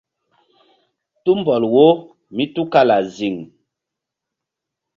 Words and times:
Tumbɔl 1.23 1.63
wo 1.73 1.85
mí 2.35 2.43
tukala 2.53 2.97
ziŋ. 3.15 3.35